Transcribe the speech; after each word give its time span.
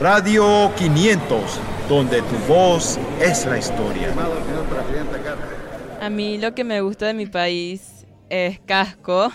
Radio 0.00 0.72
500, 0.78 1.60
donde 1.86 2.22
tu 2.22 2.36
voz 2.48 2.98
es 3.20 3.44
la 3.44 3.58
historia. 3.58 4.08
A 6.00 6.08
mí 6.08 6.38
lo 6.38 6.54
que 6.54 6.64
me 6.64 6.80
gusta 6.80 7.06
de 7.06 7.12
mi 7.12 7.26
país 7.26 8.06
es 8.30 8.58
Casco, 8.60 9.30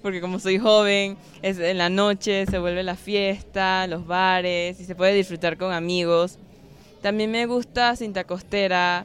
porque 0.00 0.22
como 0.22 0.38
soy 0.38 0.58
joven, 0.58 1.18
es 1.42 1.58
en 1.58 1.76
la 1.76 1.90
noche 1.90 2.46
se 2.46 2.58
vuelve 2.58 2.82
la 2.82 2.96
fiesta, 2.96 3.86
los 3.88 4.06
bares 4.06 4.80
y 4.80 4.86
se 4.86 4.94
puede 4.94 5.12
disfrutar 5.12 5.58
con 5.58 5.74
amigos. 5.74 6.38
También 7.02 7.30
me 7.30 7.44
gusta 7.44 7.94
Cinta 7.94 8.24
Costera, 8.24 9.04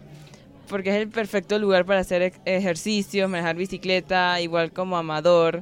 porque 0.69 0.91
es 0.91 0.95
el 0.95 1.09
perfecto 1.09 1.59
lugar 1.59 1.83
para 1.83 1.99
hacer 1.99 2.31
ejercicios, 2.45 3.29
manejar 3.29 3.57
bicicleta, 3.57 4.39
igual 4.39 4.71
como 4.71 4.95
Amador 4.95 5.61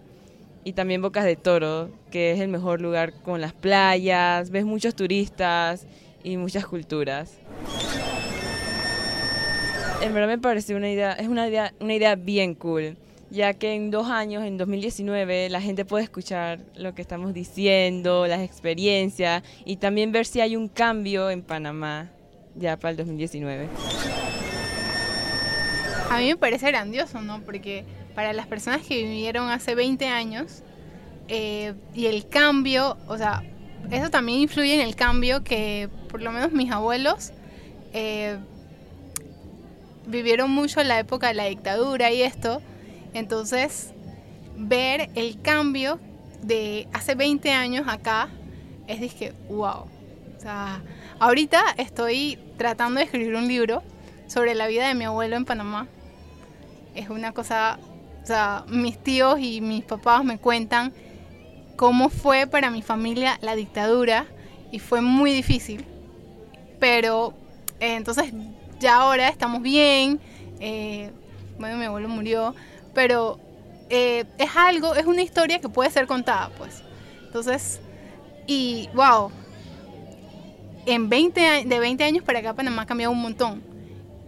y 0.64 0.74
también 0.74 1.02
Bocas 1.02 1.26
de 1.26 1.36
Toro, 1.36 1.90
que 2.12 2.32
es 2.32 2.40
el 2.40 2.48
mejor 2.48 2.82
lugar 2.82 3.14
con 3.24 3.42
las 3.42 3.54
playas, 3.54 4.50
ves 4.50 4.66
muchos 4.66 4.96
turistas 4.96 5.86
y 6.24 6.38
muchas 6.38 6.66
culturas. 6.66 7.38
En 10.02 10.14
verdad 10.14 10.28
me 10.28 10.38
pareció 10.38 10.78
una 10.78 10.90
idea, 10.90 11.14
es 11.14 11.28
una 11.28 11.48
idea, 11.48 11.74
una 11.80 11.94
idea 11.94 12.16
bien 12.16 12.56
cool, 12.56 12.96
ya 13.30 13.54
que 13.54 13.74
en 13.74 13.92
dos 13.92 14.08
años, 14.08 14.44
en 14.44 14.58
2019, 14.58 15.50
la 15.50 15.62
gente 15.62 15.86
puede 15.86 16.06
escuchar 16.06 16.60
lo 16.76 16.96
que 16.96 17.02
estamos 17.02 17.34
diciendo, 17.34 18.26
las 18.28 18.42
experiencias 18.42 19.44
y 19.66 19.78
también 19.78 20.12
ver 20.12 20.26
si 20.26 20.42
hay 20.42 20.56
un 20.56 20.68
cambio 20.68 21.30
en 21.30 21.42
Panamá 21.42 22.12
ya 22.56 22.78
para 22.78 22.92
el 22.92 22.98
2019. 22.98 23.68
A 26.10 26.18
mí 26.18 26.28
me 26.28 26.38
parece 26.38 26.68
grandioso, 26.68 27.22
¿no? 27.22 27.42
Porque 27.42 27.86
para 28.20 28.34
las 28.34 28.48
personas 28.48 28.86
que 28.86 29.02
vivieron 29.02 29.50
hace 29.50 29.76
20 29.76 30.06
años 30.08 30.62
eh, 31.30 31.74
y 31.96 32.08
el 32.08 32.28
cambio, 32.28 32.98
o 33.08 33.18
sea, 33.18 33.44
eso 33.90 34.10
también 34.10 34.40
influye 34.42 34.74
en 34.74 34.82
el 34.82 34.98
cambio 34.98 35.42
que 35.42 35.88
por 36.10 36.22
lo 36.22 36.30
menos 36.34 36.52
mis 36.52 36.70
abuelos 36.70 37.32
eh, 37.94 38.38
vivieron 40.06 40.52
mucho 40.52 40.84
la 40.84 41.00
época 41.00 41.30
de 41.30 41.36
la 41.36 41.46
dictadura 41.46 42.12
y 42.12 42.22
esto, 42.22 42.62
entonces 43.14 43.94
ver 44.58 45.10
el 45.16 45.42
cambio 45.42 46.02
de 46.42 46.90
hace 46.92 47.16
20 47.16 47.54
años 47.54 47.88
acá 47.88 48.28
es 48.88 49.00
dije, 49.00 49.32
wow. 49.48 49.86
O 50.38 50.42
sea, 50.42 50.82
ahorita 51.22 51.64
estoy 51.78 52.38
tratando 52.58 53.00
de 53.00 53.06
escribir 53.06 53.34
un 53.34 53.48
libro 53.48 53.82
sobre 54.28 54.56
la 54.56 54.68
vida 54.68 54.90
de 54.90 54.94
mi 54.94 55.06
abuelo 55.06 55.38
en 55.38 55.46
Panamá. 55.46 55.88
Es 56.96 57.10
una 57.10 57.32
cosa 57.32 57.80
o 58.24 58.26
sea, 58.26 58.66
mis 58.68 58.98
tíos 58.98 59.40
y 59.40 59.62
mis 59.62 59.84
papás 59.84 60.24
me 60.24 60.38
cuentan 60.38 60.94
cómo 61.76 62.10
fue 62.10 62.48
para 62.48 62.70
mi 62.70 62.82
familia 62.82 63.38
la 63.42 63.56
dictadura 63.56 64.26
y 64.72 64.80
fue 64.80 65.02
muy 65.02 65.32
difícil. 65.32 65.86
Pero 66.80 67.34
eh, 67.80 67.96
entonces 67.96 68.34
ya 68.80 68.98
ahora 68.98 69.28
estamos 69.30 69.62
bien. 69.62 70.20
Eh, 70.60 71.12
bueno, 71.58 71.78
mi 71.78 71.86
abuelo 71.86 72.10
murió, 72.10 72.56
pero 72.94 73.40
eh, 73.90 74.26
es 74.38 74.56
algo, 74.56 74.96
es 74.96 75.06
una 75.06 75.22
historia 75.22 75.60
que 75.60 75.70
puede 75.70 75.90
ser 75.90 76.08
contada, 76.08 76.50
pues. 76.58 76.84
Entonces, 77.26 77.80
y 78.48 78.90
wow, 78.94 79.32
en 80.86 81.10
20, 81.10 81.66
de 81.66 81.80
20 81.80 82.04
años 82.04 82.24
para 82.24 82.40
acá 82.40 82.54
Panamá 82.54 82.84
ha 82.84 82.86
cambiado 82.86 83.12
un 83.12 83.22
montón. 83.22 83.69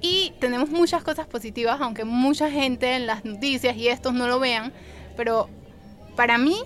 Y 0.02 0.34
tenemos 0.40 0.70
muchas 0.70 1.04
cosas 1.04 1.28
positivas, 1.28 1.80
aunque 1.80 2.06
mucha 2.06 2.50
gente 2.50 2.96
en 2.96 3.06
las 3.06 3.24
noticias 3.24 3.78
y 3.78 3.88
estos 3.88 4.14
no 4.14 4.28
lo 4.28 4.40
vean. 4.40 4.74
Pero 5.16 5.48
para 6.16 6.40
mí, 6.40 6.58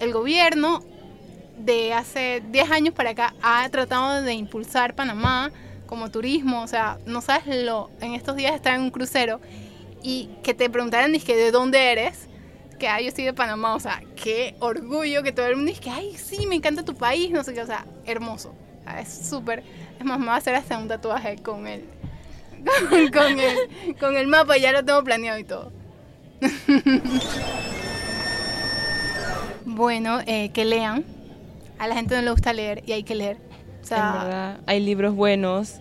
el 0.00 0.12
gobierno 0.12 0.82
de 1.58 1.92
hace 1.92 2.42
10 2.50 2.70
años 2.70 2.94
para 2.94 3.10
acá 3.10 3.34
ha 3.42 3.68
tratado 3.68 4.22
de 4.22 4.32
impulsar 4.32 4.94
Panamá 4.94 5.52
como 5.86 6.10
turismo. 6.10 6.62
O 6.62 6.66
sea, 6.66 6.98
no 7.04 7.20
sabes 7.20 7.62
lo. 7.62 7.90
En 8.00 8.14
estos 8.14 8.36
días 8.36 8.54
estaba 8.54 8.76
en 8.76 8.82
un 8.82 8.90
crucero 8.90 9.38
y 10.02 10.30
que 10.42 10.54
te 10.54 10.70
preguntaran, 10.70 11.12
que 11.20 11.36
¿de 11.36 11.50
dónde 11.50 11.92
eres? 11.92 12.26
Que, 12.78 12.88
ay, 12.88 13.04
yo 13.04 13.10
soy 13.10 13.24
de 13.24 13.34
Panamá. 13.34 13.74
O 13.74 13.80
sea, 13.80 14.02
qué 14.16 14.54
orgullo 14.60 15.22
que 15.22 15.32
todo 15.32 15.46
el 15.46 15.56
mundo 15.56 15.68
dice 15.68 15.82
que, 15.82 15.90
ay, 15.90 16.16
sí, 16.16 16.46
me 16.46 16.54
encanta 16.54 16.86
tu 16.86 16.94
país. 16.94 17.30
No 17.30 17.44
sé 17.44 17.52
qué, 17.52 17.60
o 17.60 17.66
sea, 17.66 17.84
hermoso. 18.06 18.54
es 18.98 19.28
súper. 19.28 19.62
Es 19.98 20.06
más, 20.06 20.18
me 20.18 20.26
va 20.26 20.34
a 20.34 20.38
hacer 20.38 20.54
hasta 20.54 20.78
un 20.78 20.88
tatuaje 20.88 21.36
con 21.42 21.66
él 21.66 21.97
con, 23.12 23.40
el, 23.40 23.96
con 23.98 24.16
el 24.16 24.26
mapa, 24.26 24.56
ya 24.56 24.72
lo 24.72 24.84
tengo 24.84 25.02
planeado 25.04 25.38
y 25.38 25.44
todo. 25.44 25.72
bueno, 29.64 30.20
eh, 30.26 30.50
que 30.52 30.64
lean. 30.64 31.04
A 31.78 31.86
la 31.86 31.94
gente 31.94 32.16
no 32.16 32.22
le 32.22 32.30
gusta 32.30 32.52
leer 32.52 32.82
y 32.86 32.92
hay 32.92 33.04
que 33.04 33.14
leer. 33.14 33.38
O 33.84 33.90
verdad, 33.90 34.58
hay 34.66 34.80
libros 34.80 35.14
buenos 35.14 35.80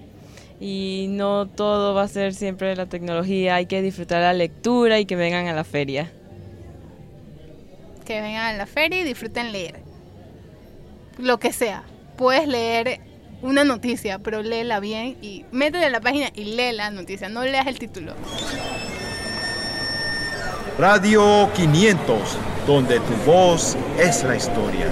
y 0.60 1.08
no 1.10 1.48
todo 1.48 1.94
va 1.94 2.04
a 2.04 2.08
ser 2.08 2.34
siempre 2.34 2.76
la 2.76 2.86
tecnología. 2.86 3.56
Hay 3.56 3.66
que 3.66 3.82
disfrutar 3.82 4.22
la 4.22 4.34
lectura 4.34 5.00
y 5.00 5.06
que 5.06 5.16
vengan 5.16 5.48
a 5.48 5.54
la 5.54 5.64
feria. 5.64 6.12
Que 8.06 8.22
vengan 8.22 8.56
a 8.56 8.58
la 8.58 8.66
feria 8.66 9.02
y 9.02 9.04
disfruten 9.04 9.52
leer. 9.52 9.82
Lo 11.18 11.40
que 11.40 11.52
sea. 11.52 11.84
Puedes 12.16 12.48
leer 12.48 13.02
una 13.42 13.64
noticia, 13.64 14.20
pero 14.20 14.42
léela 14.42 14.80
bien 14.80 15.18
y 15.22 15.46
métete 15.52 15.86
en 15.86 15.92
la 15.92 16.02
página 16.02 16.30
y 16.34 16.56
lee 16.56 16.72
la 16.74 16.92
noticia, 16.92 17.30
no 17.30 17.44
leas 17.44 17.68
el 17.68 17.80
título. 17.80 18.14
Radio 20.78 21.50
500, 21.56 22.38
donde 22.68 23.00
tu 23.00 23.14
voz 23.26 23.76
es 24.00 24.24
la 24.24 24.36
historia. 24.36 24.92